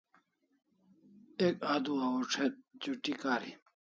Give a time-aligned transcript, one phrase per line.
[1.47, 3.51] Ek adua o ch'uti kari